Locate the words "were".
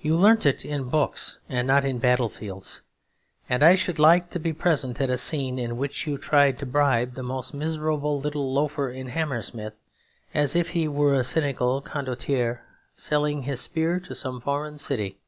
10.88-11.14